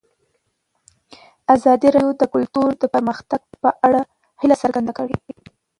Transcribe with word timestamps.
ازادي 1.55 1.87
راډیو 1.95 2.11
د 2.21 2.23
کلتور 2.33 2.69
د 2.77 2.83
پرمختګ 2.93 3.41
په 3.61 3.69
اړه 3.87 4.01
هیله 4.41 4.55
څرګنده 4.63 4.91
کړې. 4.97 5.15